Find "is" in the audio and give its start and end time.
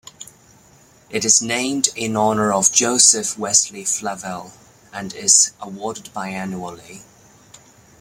1.23-1.43, 5.13-5.51